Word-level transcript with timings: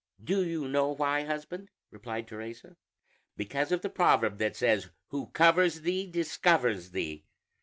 "Do 0.23 0.43
you 0.43 0.67
know 0.67 0.87
why, 0.93 1.25
husband?" 1.25 1.69
replied 1.91 2.27
Teresa; 2.27 2.75
"because 3.37 3.71
of 3.71 3.83
the 3.83 3.89
proverb 3.91 4.39
that 4.39 4.55
says, 4.55 4.89
'Who 5.09 5.27
covers 5.27 5.81
thee, 5.81 6.07
discovers 6.09 6.89
thee.' 6.89 7.27